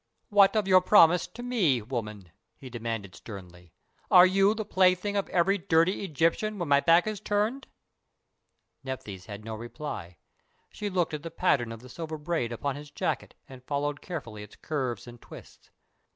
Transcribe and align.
"What 0.29 0.55
of 0.55 0.67
your 0.67 0.81
promise 0.81 1.27
to 1.27 1.43
me, 1.43 1.79
woman?" 1.79 2.31
he 2.55 2.71
demanded, 2.71 3.13
sternly. 3.15 3.71
"Are 4.09 4.25
you 4.25 4.55
the 4.55 4.65
plaything 4.65 5.15
of 5.15 5.29
every 5.29 5.59
dirty 5.59 6.03
Egyptian 6.03 6.57
when 6.57 6.67
my 6.67 6.79
back 6.79 7.05
is 7.05 7.19
turned?" 7.19 7.67
Nephthys 8.83 9.27
had 9.27 9.45
no 9.45 9.53
reply. 9.53 10.17
She 10.71 10.89
looked 10.89 11.13
at 11.13 11.21
the 11.21 11.29
pattern 11.29 11.71
of 11.71 11.81
the 11.81 11.87
silver 11.87 12.17
braid 12.17 12.51
upon 12.51 12.77
his 12.77 12.89
jacket 12.89 13.35
and 13.47 13.63
followed 13.63 14.01
carefully 14.01 14.41
its 14.41 14.55
curves 14.55 15.05
and 15.05 15.21
twists. 15.21 15.69